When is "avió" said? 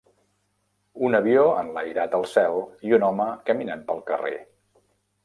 1.17-1.43